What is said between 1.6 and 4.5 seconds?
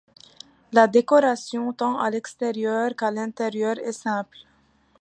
tant à l'extérieur qu'à l'intérieur, est simple.